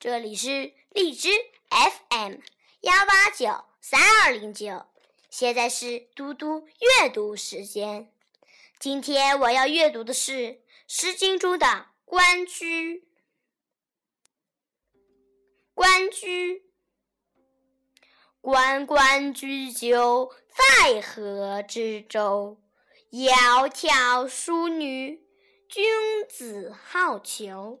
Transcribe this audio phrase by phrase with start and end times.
[0.00, 1.28] 这里是荔枝
[1.70, 2.34] FM
[2.82, 4.86] 幺八九三二零九，
[5.28, 6.68] 现在是嘟嘟
[7.00, 8.12] 阅读时间。
[8.78, 10.32] 今天我要阅读的是
[10.86, 11.66] 《诗经》中的
[12.04, 12.66] 《关雎》。
[15.74, 16.54] 《关雎》，
[18.40, 22.62] 关关雎鸠，在河之洲。
[23.10, 25.26] 窈窕淑女，
[25.68, 25.84] 君
[26.28, 27.80] 子好逑。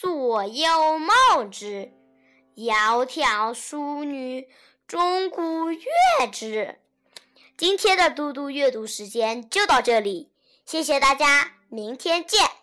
[0.00, 1.92] 左右芼之，
[2.56, 4.48] 窈窕淑女，
[4.86, 6.80] 钟鼓乐之。
[7.58, 10.32] 今天的嘟嘟阅读时间就到这里，
[10.64, 12.59] 谢谢大家，明天见。